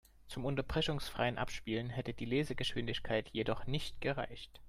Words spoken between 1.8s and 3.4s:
hätte die Lesegeschwindigkeit